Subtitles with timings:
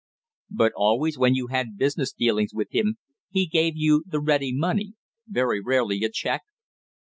[0.49, 2.97] "But always when you had business dealings with him
[3.29, 4.95] he gave you the ready money,
[5.27, 6.41] very rarely a check?"